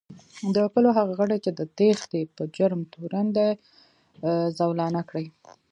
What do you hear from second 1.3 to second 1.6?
چې